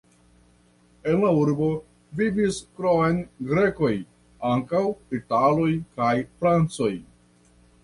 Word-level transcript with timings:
En 1.09 1.19
la 1.25 1.33
urbo 1.41 1.67
vivis 2.21 2.57
krom 2.79 3.21
grekoj 3.51 3.91
ankaŭ 4.55 4.83
italoj 5.21 5.71
kaj 6.01 6.11
francoj. 6.43 6.93